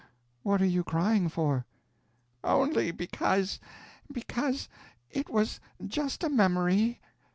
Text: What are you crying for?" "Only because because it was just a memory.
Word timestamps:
What 0.41 0.63
are 0.63 0.65
you 0.65 0.83
crying 0.83 1.29
for?" 1.29 1.67
"Only 2.43 2.89
because 2.89 3.59
because 4.11 4.67
it 5.11 5.29
was 5.29 5.59
just 5.85 6.23
a 6.23 6.29
memory. 6.29 6.99